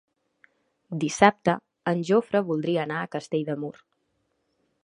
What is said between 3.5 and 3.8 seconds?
de Mur.